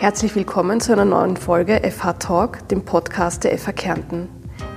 [0.00, 4.28] Herzlich willkommen zu einer neuen Folge FH Talk, dem Podcast der FH Kärnten.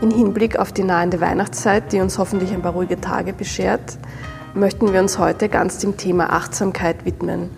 [0.01, 3.99] In Hinblick auf die nahende Weihnachtszeit, die uns hoffentlich ein paar ruhige Tage beschert,
[4.55, 7.51] möchten wir uns heute ganz dem Thema Achtsamkeit widmen.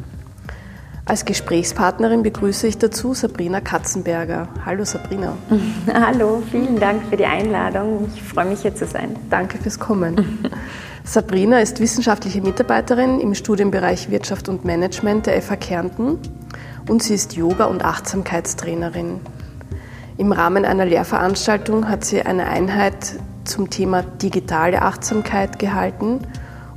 [1.06, 4.50] Als Gesprächspartnerin begrüße ich dazu Sabrina Katzenberger.
[4.66, 5.38] Hallo Sabrina.
[5.94, 8.12] Hallo, vielen Dank für die Einladung.
[8.14, 9.16] Ich freue mich hier zu sein.
[9.30, 10.50] Danke fürs Kommen.
[11.06, 16.20] Sabrina ist wissenschaftliche Mitarbeiterin im Studienbereich Wirtschaft und Management der FH Kärnten
[16.88, 19.20] und sie ist Yoga- und Achtsamkeitstrainerin.
[20.18, 23.16] Im Rahmen einer Lehrveranstaltung hat sie eine Einheit
[23.46, 26.20] zum Thema digitale Achtsamkeit gehalten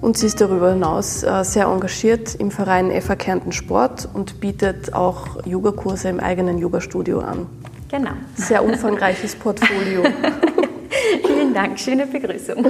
[0.01, 4.95] und sie ist darüber hinaus äh, sehr engagiert im Verein FA Kärnten Sport und bietet
[4.95, 7.47] auch Yogakurse im eigenen Yogastudio an.
[7.91, 8.11] Genau.
[8.35, 10.03] Sehr umfangreiches Portfolio.
[11.27, 12.67] Vielen Dank, schöne Begrüßung.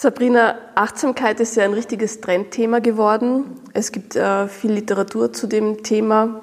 [0.00, 3.46] Sabrina, Achtsamkeit ist ja ein richtiges Trendthema geworden.
[3.72, 6.40] Es gibt äh, viel Literatur zu dem Thema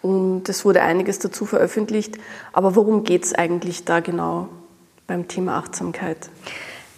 [0.00, 2.16] und es wurde einiges dazu veröffentlicht.
[2.54, 4.48] Aber worum geht es eigentlich da genau
[5.06, 6.30] beim Thema Achtsamkeit?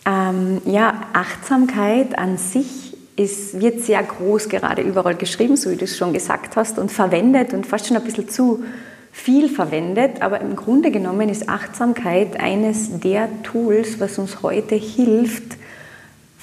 [0.07, 5.87] Ähm, ja, Achtsamkeit an sich ist, wird sehr groß gerade überall geschrieben, so wie du
[5.87, 8.63] es schon gesagt hast, und verwendet und fast schon ein bisschen zu
[9.11, 10.23] viel verwendet.
[10.23, 15.57] Aber im Grunde genommen ist Achtsamkeit eines der Tools, was uns heute hilft,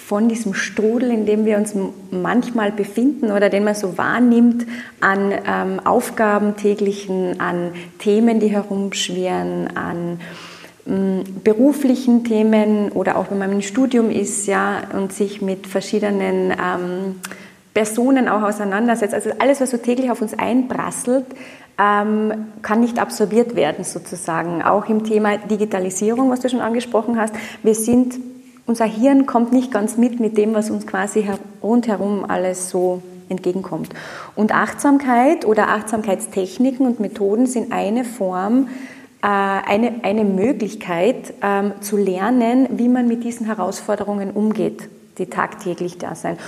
[0.10, 1.76] von diesem Strudel, in dem wir uns
[2.10, 4.66] manchmal befinden oder den man so wahrnimmt,
[5.02, 10.20] an ähm, Aufgaben täglichen, an Themen, die herumschwirren, an
[10.88, 16.54] ähm, beruflichen Themen oder auch wenn man im Studium ist ja, und sich mit verschiedenen
[16.54, 17.20] ähm,
[17.76, 19.14] Personen auch auseinandersetzt.
[19.14, 21.28] Also alles, was so täglich auf uns einprasselt,
[21.78, 24.64] ähm, kann nicht absorbiert werden sozusagen.
[24.64, 27.36] Auch im Thema Digitalisierung, was du schon angesprochen hast.
[27.62, 28.16] Wir sind
[28.70, 31.28] unser Hirn kommt nicht ganz mit mit dem, was uns quasi
[31.64, 33.90] rundherum alles so entgegenkommt.
[34.36, 38.68] Und Achtsamkeit oder Achtsamkeitstechniken und Methoden sind eine Form,
[39.24, 44.88] äh, eine, eine Möglichkeit ähm, zu lernen, wie man mit diesen Herausforderungen umgeht,
[45.18, 46.40] die tagtäglich da sind.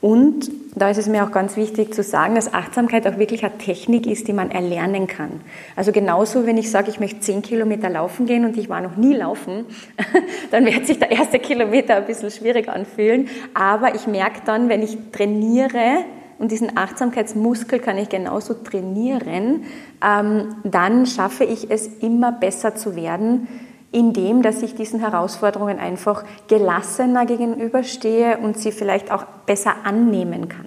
[0.00, 3.58] Und da ist es mir auch ganz wichtig zu sagen, dass Achtsamkeit auch wirklich eine
[3.58, 5.40] Technik ist, die man erlernen kann.
[5.74, 8.96] Also genauso, wenn ich sage, ich möchte zehn Kilometer laufen gehen und ich war noch
[8.96, 9.66] nie laufen,
[10.52, 13.28] dann wird sich der erste Kilometer ein bisschen schwierig anfühlen.
[13.54, 16.04] Aber ich merke dann, wenn ich trainiere,
[16.38, 19.64] und diesen Achtsamkeitsmuskel kann ich genauso trainieren,
[20.04, 23.48] ähm, dann schaffe ich es immer besser zu werden,
[23.90, 30.66] indem dass ich diesen Herausforderungen einfach gelassener gegenüberstehe und sie vielleicht auch besser annehmen kann.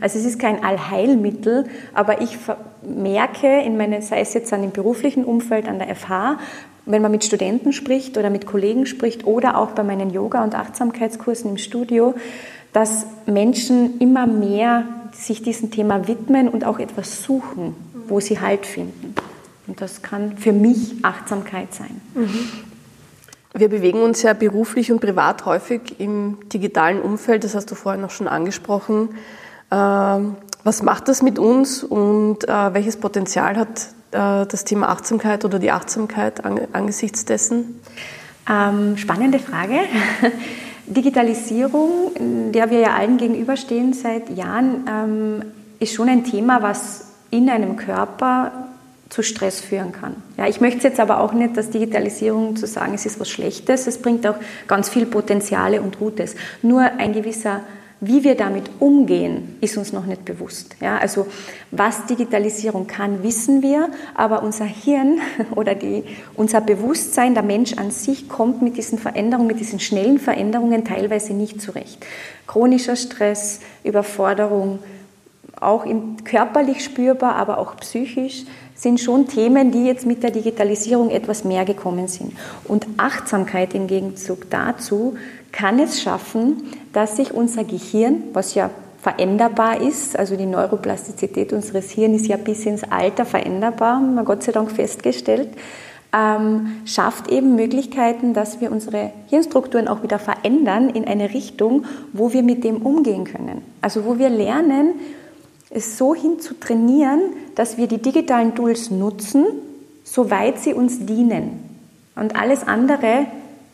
[0.00, 2.38] Also es ist kein Allheilmittel, aber ich
[2.82, 6.38] merke in meine, sei es jetzt an dem beruflichen Umfeld an der FH,
[6.86, 10.54] wenn man mit Studenten spricht oder mit Kollegen spricht oder auch bei meinen Yoga- und
[10.54, 12.14] Achtsamkeitskursen im Studio,
[12.72, 17.74] dass Menschen immer mehr sich diesem Thema widmen und auch etwas suchen,
[18.08, 19.14] wo sie Halt finden.
[19.70, 22.00] Und das kann für mich Achtsamkeit sein.
[22.16, 22.48] Mhm.
[23.54, 28.04] Wir bewegen uns ja beruflich und privat häufig im digitalen Umfeld, das hast du vorhin
[28.04, 29.10] auch schon angesprochen.
[29.70, 35.44] Ähm, was macht das mit uns und äh, welches Potenzial hat äh, das Thema Achtsamkeit
[35.44, 36.44] oder die Achtsamkeit
[36.74, 37.80] angesichts dessen?
[38.50, 39.78] Ähm, spannende Frage.
[40.86, 45.44] Digitalisierung, der wir ja allen gegenüberstehen seit Jahren, ähm,
[45.78, 48.66] ist schon ein Thema, was in einem Körper
[49.10, 50.16] zu Stress führen kann.
[50.38, 53.86] Ja, ich möchte jetzt aber auch nicht, dass Digitalisierung zu sagen, es ist was Schlechtes,
[53.86, 54.36] es bringt auch
[54.68, 56.36] ganz viel Potenziale und Gutes.
[56.62, 57.60] Nur ein gewisser,
[58.00, 60.76] wie wir damit umgehen, ist uns noch nicht bewusst.
[60.80, 61.26] Ja, also
[61.72, 65.18] was Digitalisierung kann, wissen wir, aber unser Hirn
[65.56, 66.04] oder die,
[66.34, 71.34] unser Bewusstsein, der Mensch an sich, kommt mit diesen Veränderungen, mit diesen schnellen Veränderungen teilweise
[71.34, 72.06] nicht zurecht.
[72.46, 74.78] Chronischer Stress, Überforderung,
[75.60, 75.86] auch
[76.24, 78.44] körperlich spürbar, aber auch psychisch
[78.74, 82.32] sind schon Themen, die jetzt mit der Digitalisierung etwas mehr gekommen sind.
[82.64, 85.16] Und Achtsamkeit im Gegenzug dazu
[85.52, 88.70] kann es schaffen, dass sich unser Gehirn, was ja
[89.02, 94.24] veränderbar ist, also die Neuroplastizität unseres Hirns ist ja bis ins Alter veränderbar, haben wir
[94.24, 95.48] Gott sei Dank festgestellt,
[96.12, 102.32] ähm, schafft eben Möglichkeiten, dass wir unsere Hirnstrukturen auch wieder verändern in eine Richtung, wo
[102.32, 103.62] wir mit dem umgehen können.
[103.80, 104.94] Also wo wir lernen,
[105.70, 107.20] es so hin zu trainieren,
[107.54, 109.46] dass wir die digitalen Tools nutzen,
[110.02, 111.78] soweit sie uns dienen.
[112.16, 113.26] Und alles andere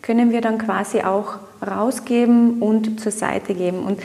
[0.02, 3.80] können wir dann quasi auch rausgeben und zur Seite geben.
[3.80, 3.98] Und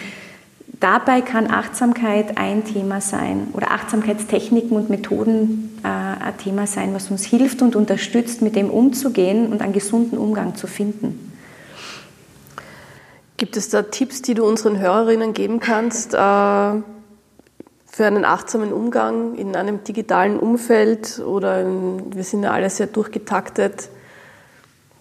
[0.80, 7.12] dabei kann Achtsamkeit ein Thema sein oder Achtsamkeitstechniken und Methoden äh, ein Thema sein, was
[7.12, 11.34] uns hilft und unterstützt, mit dem umzugehen und einen gesunden Umgang zu finden.
[13.36, 16.14] Gibt es da Tipps, die du unseren Hörerinnen geben kannst?
[16.14, 16.82] Äh
[18.02, 22.88] für einen achtsamen Umgang in einem digitalen Umfeld oder in, wir sind ja alle sehr
[22.88, 23.90] durchgetaktet.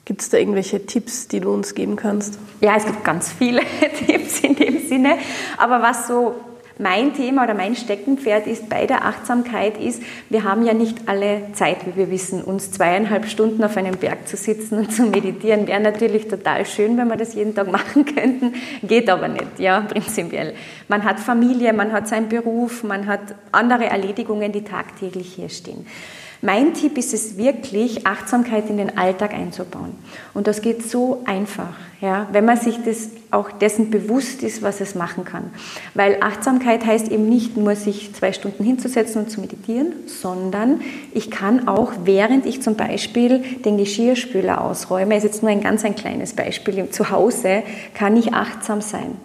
[0.05, 2.39] Gibt es da irgendwelche Tipps, die du uns geben kannst?
[2.61, 3.63] Ja, es gibt ganz viele
[4.07, 5.17] Tipps in dem Sinne.
[5.57, 6.35] Aber was so
[6.81, 11.53] mein Thema oder mein Steckenpferd ist bei der Achtsamkeit ist, wir haben ja nicht alle
[11.53, 15.67] Zeit, wie wir wissen, uns zweieinhalb Stunden auf einem Berg zu sitzen und zu meditieren.
[15.67, 19.83] Wäre natürlich total schön, wenn wir das jeden Tag machen könnten, geht aber nicht, ja,
[19.83, 20.55] prinzipiell.
[20.89, 23.21] Man hat Familie, man hat seinen Beruf, man hat
[23.53, 25.87] andere Erledigungen, die tagtäglich hier stehen.
[26.43, 29.93] Mein Tipp ist es wirklich, Achtsamkeit in den Alltag einzubauen.
[30.33, 34.81] Und das geht so einfach, ja, wenn man sich das auch dessen bewusst ist, was
[34.81, 35.51] es machen kann.
[35.93, 40.81] Weil Achtsamkeit heißt eben nicht nur, sich zwei Stunden hinzusetzen und zu meditieren, sondern
[41.13, 45.85] ich kann auch, während ich zum Beispiel den Geschirrspüler ausräume, ist jetzt nur ein ganz
[45.85, 49.17] ein kleines Beispiel, zu Hause kann ich achtsam sein.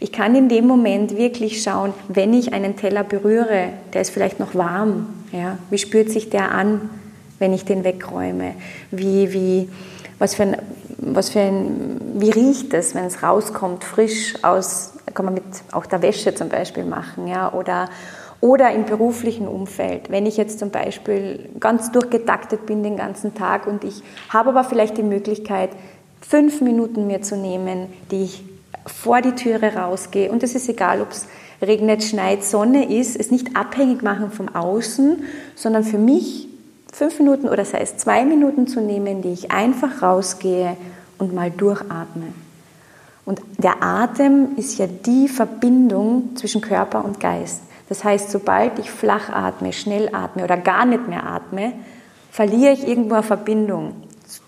[0.00, 4.38] Ich kann in dem Moment wirklich schauen, wenn ich einen Teller berühre, der ist vielleicht
[4.38, 5.06] noch warm.
[5.32, 5.58] Ja?
[5.70, 6.90] Wie spürt sich der an,
[7.38, 8.54] wenn ich den wegräume?
[8.90, 9.68] Wie, wie,
[10.18, 10.56] was für ein,
[10.98, 15.86] was für ein, wie riecht es, wenn es rauskommt, frisch aus, kann man mit auch
[15.86, 17.52] der Wäsche zum Beispiel machen, ja?
[17.52, 17.88] oder,
[18.40, 20.10] oder im beruflichen Umfeld.
[20.10, 24.64] Wenn ich jetzt zum Beispiel ganz durchgetaktet bin den ganzen Tag und ich habe aber
[24.64, 25.70] vielleicht die Möglichkeit,
[26.20, 28.44] fünf Minuten mir zu nehmen, die ich
[28.86, 31.26] vor die Türe rausgehe und es ist egal, ob es
[31.60, 35.22] regnet, schneit, Sonne ist, es nicht abhängig machen vom Außen,
[35.54, 36.48] sondern für mich
[36.92, 40.76] fünf Minuten oder sei es zwei Minuten zu nehmen, die ich einfach rausgehe
[41.18, 42.32] und mal durchatme.
[43.24, 47.60] Und der Atem ist ja die Verbindung zwischen Körper und Geist.
[47.88, 51.72] Das heißt, sobald ich flach atme, schnell atme oder gar nicht mehr atme,
[52.30, 53.92] verliere ich irgendwo eine Verbindung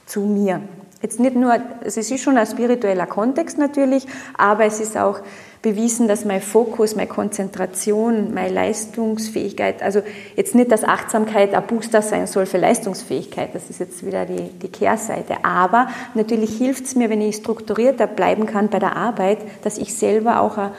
[0.07, 0.61] zu mir.
[1.03, 5.21] Jetzt nicht nur, es ist schon ein spiritueller Kontext natürlich, aber es ist auch
[5.63, 10.01] bewiesen, dass mein Fokus, meine Konzentration, meine Leistungsfähigkeit, also
[10.35, 14.49] jetzt nicht, dass Achtsamkeit ein Booster sein soll für Leistungsfähigkeit, das ist jetzt wieder die,
[14.59, 19.39] die Kehrseite, aber natürlich hilft es mir, wenn ich strukturierter bleiben kann bei der Arbeit,
[19.63, 20.71] dass ich selber auch ein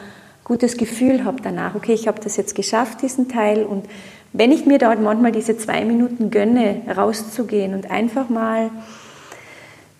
[0.43, 3.85] gutes Gefühl habe danach, okay, ich habe das jetzt geschafft, diesen Teil und
[4.33, 8.71] wenn ich mir dort manchmal diese zwei Minuten gönne, rauszugehen und einfach mal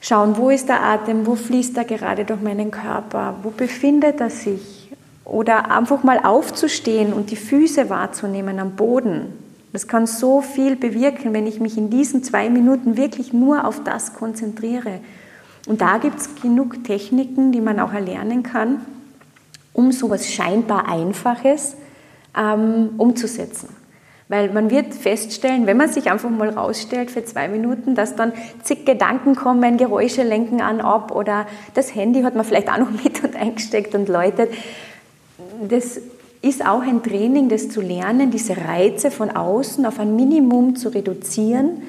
[0.01, 4.29] schauen, wo ist der Atem, wo fließt er gerade durch meinen Körper, wo befindet er
[4.29, 4.91] sich.
[5.23, 9.27] Oder einfach mal aufzustehen und die Füße wahrzunehmen am Boden.
[9.71, 13.83] Das kann so viel bewirken, wenn ich mich in diesen zwei Minuten wirklich nur auf
[13.83, 14.99] das konzentriere.
[15.67, 18.81] Und da gibt es genug Techniken, die man auch erlernen kann,
[19.71, 21.77] um so etwas scheinbar Einfaches
[22.37, 23.69] ähm, umzusetzen.
[24.31, 28.31] Weil man wird feststellen, wenn man sich einfach mal rausstellt für zwei Minuten, dass dann
[28.63, 32.91] zig Gedanken kommen, Geräusche lenken an ab oder das Handy hat man vielleicht auch noch
[33.03, 34.49] mit und eingesteckt und läutet.
[35.67, 35.99] Das
[36.41, 40.87] ist auch ein Training, das zu lernen, diese Reize von außen auf ein Minimum zu
[40.87, 41.81] reduzieren.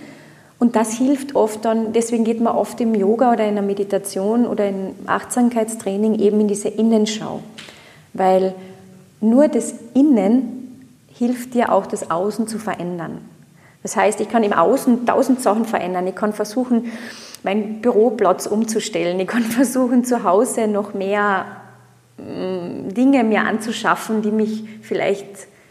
[0.58, 4.48] Und das hilft oft dann, deswegen geht man oft im Yoga oder in der Meditation
[4.48, 7.38] oder im Achtsamkeitstraining eben in diese Innenschau.
[8.14, 8.52] Weil
[9.20, 10.61] nur das Innen
[11.14, 13.18] hilft dir auch, das Außen zu verändern.
[13.82, 16.06] Das heißt, ich kann im Außen tausend Sachen verändern.
[16.06, 16.92] Ich kann versuchen,
[17.42, 19.18] meinen Büroplatz umzustellen.
[19.20, 21.46] Ich kann versuchen, zu Hause noch mehr
[22.18, 25.26] mm, Dinge mir anzuschaffen, die mich vielleicht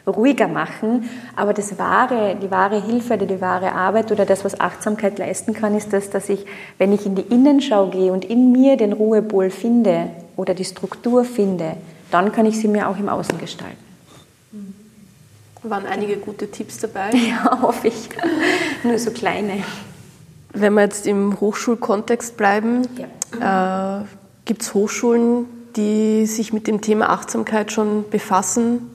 [0.06, 1.10] ruhiger machen.
[1.36, 5.54] Aber das wahre, die wahre Hilfe oder die wahre Arbeit oder das, was Achtsamkeit leisten
[5.54, 6.45] kann, ist das, dass ich,
[6.78, 11.24] wenn ich in die Innenschau gehe und in mir den Ruhepol finde oder die Struktur
[11.24, 11.78] finde,
[12.10, 13.92] dann kann ich sie mir auch im Außen gestalten.
[15.63, 17.11] Waren einige gute Tipps dabei?
[17.13, 18.09] Ja, hoffe ich.
[18.83, 19.63] Nur so kleine.
[20.53, 22.87] Wenn wir jetzt im Hochschulkontext bleiben,
[23.39, 24.01] ja.
[24.01, 24.06] äh,
[24.45, 28.89] gibt es Hochschulen, die sich mit dem Thema Achtsamkeit schon befassen?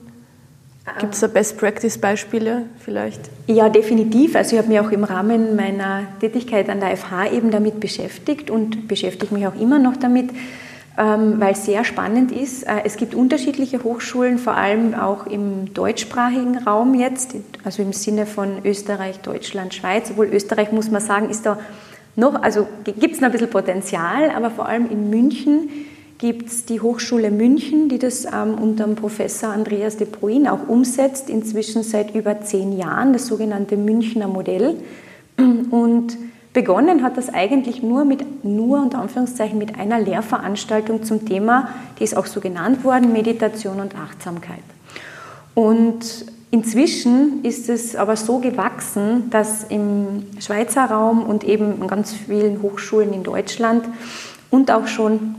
[0.99, 3.19] Gibt es da Best-Practice-Beispiele vielleicht?
[3.47, 4.35] Ja, definitiv.
[4.35, 8.49] Also ich habe mich auch im Rahmen meiner Tätigkeit an der FH eben damit beschäftigt
[8.49, 10.29] und beschäftige mich auch immer noch damit.
[10.99, 12.63] Ähm, weil es sehr spannend ist.
[12.63, 18.25] Äh, es gibt unterschiedliche Hochschulen, vor allem auch im deutschsprachigen Raum jetzt, also im Sinne
[18.25, 20.09] von Österreich, Deutschland, Schweiz.
[20.09, 21.59] Obwohl Österreich, muss man sagen, ist da
[22.15, 25.69] noch, also gibt es noch ein bisschen Potenzial, aber vor allem in München
[26.17, 30.67] gibt es die Hochschule München, die das ähm, unter dem Professor Andreas de Bruin auch
[30.67, 34.77] umsetzt, inzwischen seit über zehn Jahren, das sogenannte Münchner Modell.
[35.69, 36.17] Und
[36.57, 42.03] Begonnen hat das eigentlich nur mit, nur und Anführungszeichen, mit einer Lehrveranstaltung zum Thema, die
[42.03, 44.63] ist auch so genannt worden, Meditation und Achtsamkeit.
[45.53, 52.13] Und inzwischen ist es aber so gewachsen, dass im Schweizer Raum und eben in ganz
[52.13, 53.85] vielen Hochschulen in Deutschland
[54.49, 55.35] und auch schon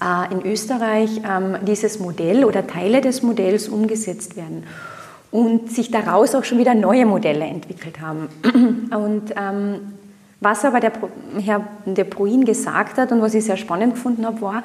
[0.00, 4.62] äh, in Österreich ähm, dieses Modell oder Teile des Modells umgesetzt werden.
[5.32, 8.28] und sich daraus auch schon wieder neue Modelle entwickelt haben.
[8.94, 9.95] Und ähm,
[10.40, 10.92] was aber der
[11.42, 14.62] Herr De Bruin gesagt hat und was ich sehr spannend gefunden habe, war,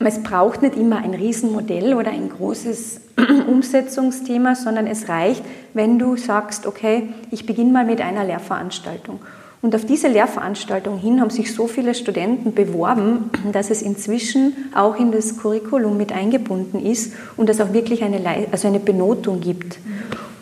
[0.00, 3.00] es braucht nicht immer ein Riesenmodell oder ein großes
[3.48, 5.42] Umsetzungsthema, sondern es reicht,
[5.74, 9.20] wenn du sagst, okay, ich beginne mal mit einer Lehrveranstaltung.
[9.60, 14.96] Und auf diese Lehrveranstaltung hin haben sich so viele Studenten beworben, dass es inzwischen auch
[14.96, 18.20] in das Curriculum mit eingebunden ist und es auch wirklich eine,
[18.52, 19.80] also eine Benotung gibt.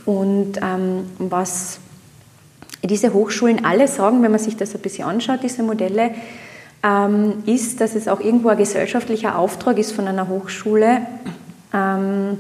[0.05, 1.81] Und ähm, was
[2.87, 6.11] diese Hochschulen alle sagen, wenn man sich das ein bisschen anschaut, diese Modelle,
[6.83, 11.01] ähm, ist, dass es auch irgendwo ein gesellschaftlicher Auftrag ist von einer Hochschule,
[11.75, 12.39] ähm,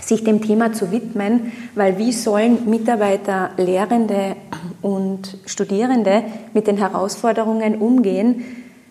[0.00, 4.36] sich dem Thema zu widmen, weil wie sollen Mitarbeiter, Lehrende
[4.82, 8.44] und Studierende mit den Herausforderungen umgehen,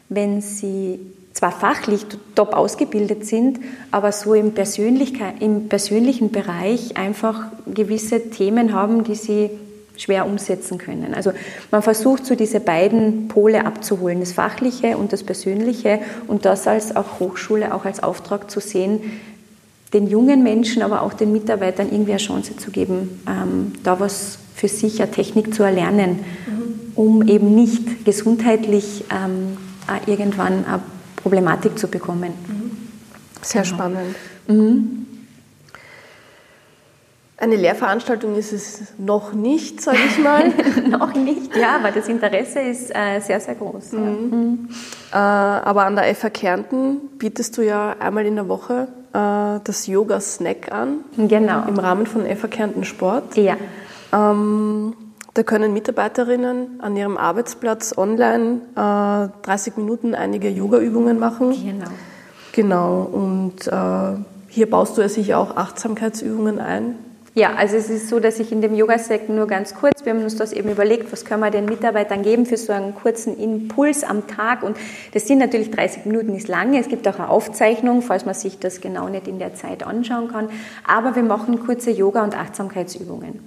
[0.10, 1.00] wenn sie
[1.34, 3.60] zwar fachlich top ausgebildet sind,
[3.92, 4.54] aber so im,
[5.40, 9.50] im persönlichen Bereich einfach gewisse Themen haben, die sie
[10.04, 11.14] schwer umsetzen können.
[11.14, 11.32] Also
[11.72, 16.96] man versucht so diese beiden Pole abzuholen, das Fachliche und das Persönliche und das als
[16.96, 19.00] auch Hochschule auch als Auftrag zu sehen,
[19.94, 24.40] den jungen Menschen, aber auch den Mitarbeitern irgendwie eine Chance zu geben, ähm, da was
[24.56, 26.92] für sich, eine Technik zu erlernen, mhm.
[26.96, 29.58] um eben nicht gesundheitlich ähm,
[30.06, 30.82] irgendwann eine
[31.16, 32.34] Problematik zu bekommen.
[32.48, 32.72] Mhm.
[33.42, 33.76] Sehr genau.
[33.76, 34.16] spannend.
[34.48, 35.13] Mhm.
[37.38, 40.50] Eine Lehrveranstaltung ist es noch nicht, sage ich mal.
[40.90, 43.94] noch nicht, ja, aber das Interesse ist äh, sehr, sehr groß.
[43.94, 44.00] Mhm.
[44.00, 44.12] Ja.
[44.12, 44.70] Mhm.
[45.12, 49.88] Äh, aber an der FH Kärnten bietest du ja einmal in der Woche äh, das
[49.88, 51.00] Yoga Snack an.
[51.18, 51.68] Genau.
[51.68, 53.36] Im Rahmen von FH Kärnten Sport.
[53.36, 53.58] Ja.
[54.14, 54.94] Ähm,
[55.34, 61.52] da können Mitarbeiterinnen an ihrem Arbeitsplatz online 30 Minuten einige Yoga-Übungen machen.
[61.52, 61.90] Genau.
[62.52, 63.02] Genau.
[63.12, 63.68] Und
[64.48, 66.94] hier baust du ja sicher auch Achtsamkeitsübungen ein.
[67.36, 70.22] Ja, also es ist so, dass ich in dem Yoga-Sekt nur ganz kurz, wir haben
[70.22, 74.04] uns das eben überlegt, was können wir den Mitarbeitern geben für so einen kurzen Impuls
[74.04, 74.62] am Tag.
[74.62, 74.78] Und
[75.14, 78.60] das sind natürlich 30 Minuten ist lange, es gibt auch eine Aufzeichnung, falls man sich
[78.60, 80.50] das genau nicht in der Zeit anschauen kann,
[80.88, 83.40] aber wir machen kurze Yoga- und Achtsamkeitsübungen.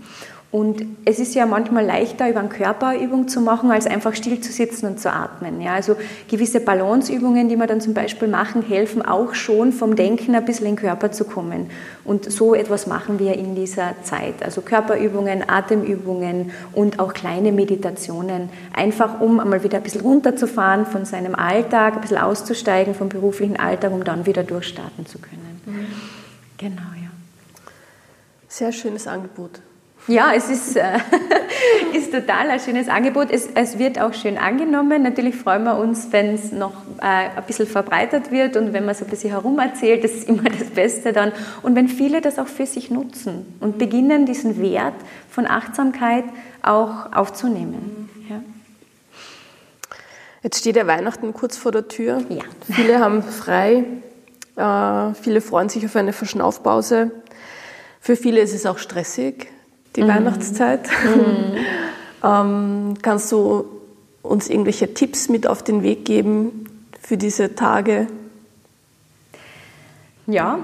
[0.52, 4.52] Und es ist ja manchmal leichter, über eine Körperübung zu machen, als einfach still zu
[4.52, 5.60] sitzen und zu atmen.
[5.60, 5.96] Ja, also
[6.28, 10.66] gewisse Balanceübungen, die wir dann zum Beispiel machen, helfen auch schon vom Denken ein bisschen
[10.66, 11.68] in den Körper zu kommen.
[12.04, 14.42] Und so etwas machen wir in dieser Zeit.
[14.42, 18.48] Also Körperübungen, Atemübungen und auch kleine Meditationen.
[18.72, 23.58] Einfach um einmal wieder ein bisschen runterzufahren von seinem Alltag, ein bisschen auszusteigen vom beruflichen
[23.58, 25.60] Alltag, um dann wieder durchstarten zu können.
[25.66, 25.86] Mhm.
[26.56, 27.10] Genau, ja.
[28.48, 29.60] Sehr schönes Angebot.
[30.08, 30.98] Ja, es ist, äh,
[31.92, 33.28] ist total ein schönes Angebot.
[33.30, 35.02] Es, es, wird auch schön angenommen.
[35.02, 38.94] Natürlich freuen wir uns, wenn es noch äh, ein bisschen verbreitert wird und wenn man
[38.94, 41.32] so ein bisschen herum erzählt, das ist immer das Beste dann.
[41.62, 44.94] Und wenn viele das auch für sich nutzen und beginnen, diesen Wert
[45.28, 46.24] von Achtsamkeit
[46.62, 48.08] auch aufzunehmen.
[48.30, 48.42] Ja.
[50.44, 52.22] Jetzt steht ja Weihnachten kurz vor der Tür.
[52.28, 52.44] Ja.
[52.72, 53.82] Viele haben frei,
[54.54, 57.10] äh, viele freuen sich auf eine Verschnaufpause.
[58.00, 59.48] Für viele ist es auch stressig
[59.96, 60.08] die mhm.
[60.08, 60.88] Weihnachtszeit.
[61.04, 61.56] Mhm.
[62.24, 63.64] ähm, kannst du
[64.22, 66.66] uns irgendwelche Tipps mit auf den Weg geben
[67.00, 68.08] für diese Tage?
[70.28, 70.58] Ja,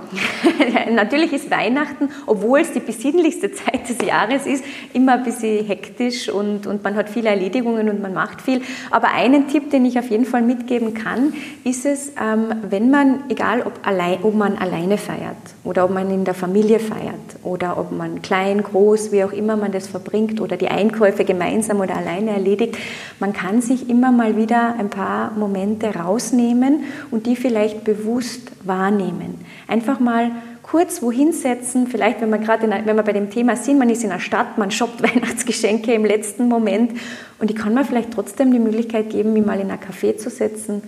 [0.91, 6.29] natürlich ist Weihnachten, obwohl es die besinnlichste Zeit des Jahres ist, immer ein bisschen hektisch
[6.29, 8.63] und, und man hat viele Erledigungen und man macht viel.
[8.91, 13.23] Aber einen Tipp, den ich auf jeden Fall mitgeben kann, ist es, ähm, wenn man,
[13.29, 17.15] egal ob, allein, ob man alleine feiert oder ob man in der Familie feiert.
[17.45, 21.81] Oder ob man klein, groß, wie auch immer man das verbringt oder die Einkäufe gemeinsam
[21.81, 22.77] oder alleine erledigt,
[23.21, 29.45] man kann sich immer mal wieder ein paar Momente rausnehmen und die vielleicht bewusst wahrnehmen.
[29.69, 33.79] Einfach mal kurz wohin setzen, vielleicht wenn man gerade wenn wir bei dem Thema sind,
[33.79, 36.93] man ist in einer Stadt, man shoppt Weihnachtsgeschenke im letzten Moment.
[37.39, 40.31] Und ich kann mir vielleicht trotzdem die Möglichkeit geben, mich mal in ein Café zu
[40.31, 40.83] setzen,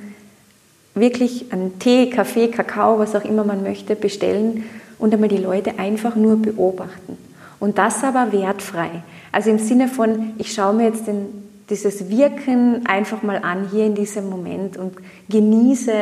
[0.95, 4.65] wirklich einen Tee, Kaffee, Kakao, was auch immer man möchte, bestellen
[4.99, 7.19] und einmal die Leute einfach nur beobachten.
[7.61, 8.91] Und das aber wertfrei.
[9.33, 11.27] Also im Sinne von, ich schaue mir jetzt den,
[11.71, 14.95] dieses Wirken einfach mal an hier in diesem Moment und
[15.29, 15.93] genieße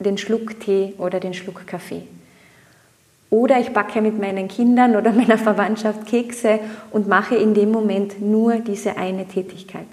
[0.00, 2.02] den Schluck Tee oder den Schluck Kaffee.
[3.30, 6.58] Oder ich backe mit meinen Kindern oder meiner Verwandtschaft Kekse
[6.90, 9.86] und mache in dem Moment nur diese eine Tätigkeit.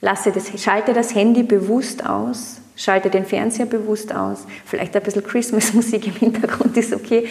[0.00, 5.24] Lasse das, schalte das Handy bewusst aus, schalte den Fernseher bewusst aus, vielleicht ein bisschen
[5.24, 7.28] Christmas-Musik im Hintergrund ist okay,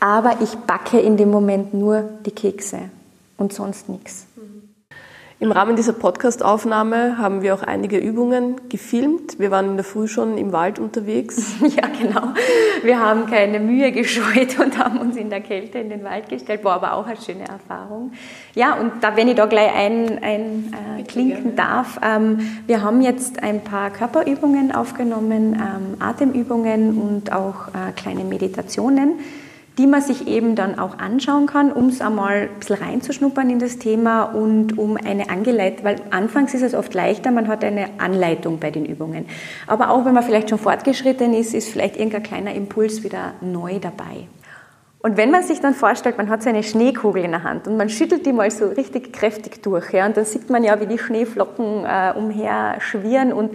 [0.00, 2.90] aber ich backe in dem Moment nur die Kekse
[3.36, 4.26] und sonst nichts.
[5.40, 9.40] Im Rahmen dieser Podcast-Aufnahme haben wir auch einige Übungen gefilmt.
[9.40, 11.54] Wir waren in der Früh schon im Wald unterwegs.
[11.74, 12.34] Ja, genau.
[12.84, 16.62] Wir haben keine Mühe gescheut und haben uns in der Kälte in den Wald gestellt.
[16.62, 18.12] War aber auch eine schöne Erfahrung.
[18.54, 22.38] Ja, und da, wenn ich da gleich ein, ein äh, klinken darf, ähm,
[22.68, 29.18] wir haben jetzt ein paar Körperübungen aufgenommen, ähm, Atemübungen und auch äh, kleine Meditationen
[29.78, 33.58] die man sich eben dann auch anschauen kann, um es einmal ein bisschen reinzuschnuppern in
[33.58, 37.88] das Thema und um eine Angeleitung, weil anfangs ist es oft leichter, man hat eine
[37.98, 39.26] Anleitung bei den Übungen.
[39.66, 43.80] Aber auch wenn man vielleicht schon fortgeschritten ist, ist vielleicht irgendein kleiner Impuls wieder neu
[43.80, 44.28] dabei.
[45.04, 47.76] Und wenn man sich dann vorstellt, man hat so eine Schneekugel in der Hand und
[47.76, 50.86] man schüttelt die mal so richtig kräftig durch, ja, und dann sieht man ja, wie
[50.86, 53.50] die Schneeflocken äh, umher schwirren und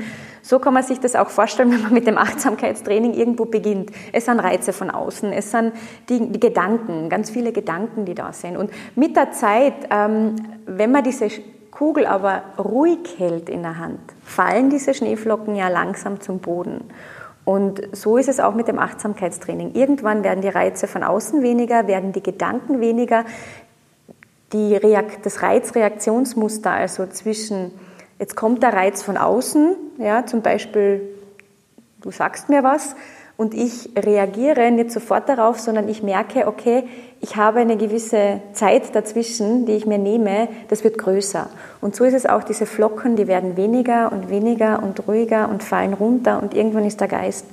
[0.49, 3.91] so kann man sich das auch vorstellen, wenn man mit dem Achtsamkeitstraining irgendwo beginnt.
[4.11, 5.73] Es sind Reize von außen, es sind
[6.09, 8.57] die, die Gedanken, ganz viele Gedanken, die da sind.
[8.57, 11.27] Und mit der Zeit, ähm, wenn man diese
[11.69, 16.81] Kugel aber ruhig hält in der Hand, fallen diese Schneeflocken ja langsam zum Boden.
[17.45, 19.75] Und so ist es auch mit dem Achtsamkeitstraining.
[19.75, 23.23] Irgendwann werden die Reize von außen weniger, werden die Gedanken weniger.
[24.51, 27.71] Die Reakt das Reizreaktionsmuster, also zwischen,
[28.17, 31.01] jetzt kommt der Reiz von außen, ja, zum Beispiel,
[32.01, 32.95] du sagst mir was,
[33.37, 36.83] und ich reagiere nicht sofort darauf, sondern ich merke, okay,
[37.21, 41.49] ich habe eine gewisse Zeit dazwischen, die ich mir nehme, das wird größer.
[41.79, 45.63] Und so ist es auch, diese Flocken, die werden weniger und weniger und ruhiger und
[45.63, 47.45] fallen runter und irgendwann ist der Geist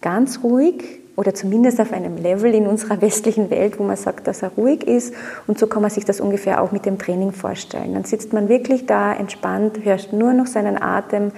[0.00, 4.42] ganz ruhig oder zumindest auf einem Level in unserer westlichen Welt, wo man sagt, dass
[4.42, 5.14] er ruhig ist.
[5.46, 7.94] Und so kann man sich das ungefähr auch mit dem Training vorstellen.
[7.94, 11.32] Dann sitzt man wirklich da entspannt, hört nur noch seinen Atem,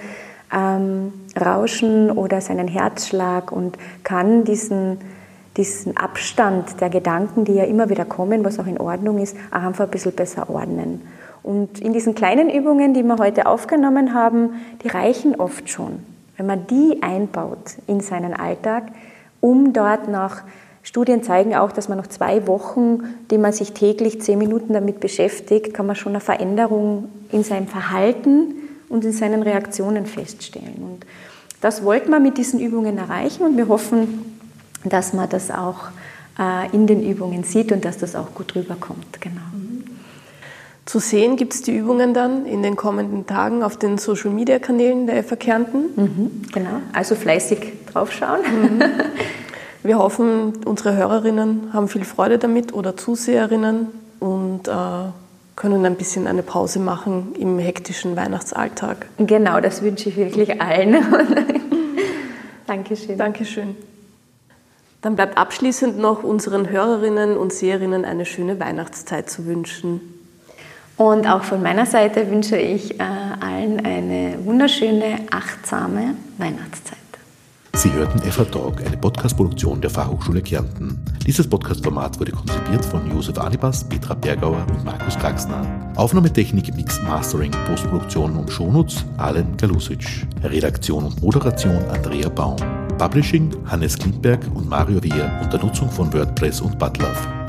[0.53, 4.99] ähm, Rauschen oder seinen Herzschlag und kann diesen,
[5.57, 9.63] diesen Abstand der Gedanken, die ja immer wieder kommen, was auch in Ordnung ist, auch
[9.63, 11.01] einfach ein bisschen besser ordnen.
[11.41, 15.99] Und in diesen kleinen Übungen, die wir heute aufgenommen haben, die reichen oft schon,
[16.37, 18.83] wenn man die einbaut in seinen Alltag,
[19.43, 20.43] um dort nach
[20.83, 25.01] Studien zeigen auch, dass man nach zwei Wochen, die man sich täglich zehn Minuten damit
[25.01, 28.55] beschäftigt, kann man schon eine Veränderung in seinem Verhalten
[28.87, 30.77] und in seinen Reaktionen feststellen.
[30.81, 31.05] Und
[31.59, 34.39] das wollten wir mit diesen Übungen erreichen und wir hoffen,
[34.85, 35.89] dass man das auch
[36.39, 39.19] äh, in den Übungen sieht und dass das auch gut rüberkommt.
[39.19, 39.41] Genau.
[40.85, 44.59] Zu sehen gibt es die Übungen dann in den kommenden Tagen auf den Social Media
[44.59, 45.85] Kanälen der FA Kärnten.
[45.95, 48.41] Mhm, genau, also fleißig draufschauen.
[48.41, 48.83] Mhm.
[49.83, 53.87] Wir hoffen, unsere Hörerinnen haben viel Freude damit oder Zuseherinnen
[54.19, 54.71] und äh,
[55.55, 59.07] können ein bisschen eine Pause machen im hektischen Weihnachtsalltag.
[59.17, 60.97] Genau, das wünsche ich wirklich allen.
[62.67, 63.17] Dankeschön.
[63.17, 63.75] Dankeschön.
[65.01, 70.22] Dann bleibt abschließend noch unseren Hörerinnen und Seherinnen eine schöne Weihnachtszeit zu wünschen.
[70.97, 76.97] Und auch von meiner Seite wünsche ich äh, allen eine wunderschöne, achtsame Weihnachtszeit.
[77.75, 81.03] Sie hörten FA Talk, eine Podcast-Produktion der Fachhochschule Kärnten.
[81.25, 85.65] Dieses Podcast-Format wurde konzipiert von Josef Anibas, Petra Bergauer und Markus Kraxner.
[85.95, 90.27] Aufnahmetechnik, Mix, Mastering, Postproduktion und Shownotes Alen Galusic.
[90.43, 92.57] Redaktion und Moderation Andrea Baum.
[92.99, 97.42] Publishing Hannes Klimberg und Mario Wehr unter Nutzung von WordPress und Butlove.